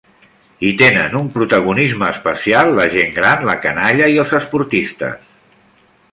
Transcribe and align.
Hi 0.67 0.69
tenen 0.77 1.17
un 1.17 1.27
protagonisme 1.35 2.07
especial 2.13 2.73
la 2.79 2.87
gent 2.95 3.13
gran, 3.17 3.45
la 3.49 3.55
canalla 3.67 4.07
i 4.15 4.21
els 4.23 4.33
esportistes. 4.39 5.29